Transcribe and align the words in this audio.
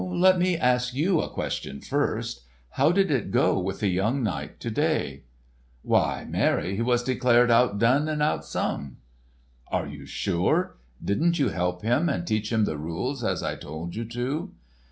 "Let 0.03 0.39
me 0.39 0.57
ask 0.57 0.95
you 0.95 1.21
a 1.21 1.29
question 1.29 1.79
first. 1.79 2.41
How 2.71 2.91
did 2.91 3.11
it 3.11 3.29
go 3.29 3.59
with 3.59 3.81
the 3.81 3.87
young 3.89 4.23
knight 4.23 4.59
to 4.61 4.71
day?" 4.71 5.25
"Why, 5.83 6.25
marry, 6.27 6.75
he 6.75 6.81
was 6.81 7.03
declared 7.03 7.51
outdone 7.51 8.07
and 8.07 8.19
outsung." 8.19 8.95
"Are 9.67 9.85
you 9.85 10.07
sure? 10.07 10.77
Didn't 11.05 11.37
you 11.37 11.49
help 11.49 11.83
him 11.83 12.09
and 12.09 12.25
teach 12.25 12.51
him 12.51 12.65
the 12.65 12.79
rules 12.79 13.23
as 13.23 13.43
I 13.43 13.55
told 13.55 13.93
you 13.95 14.05
to?" 14.05 14.51